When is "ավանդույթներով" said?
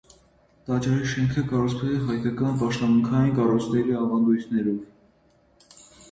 3.99-5.77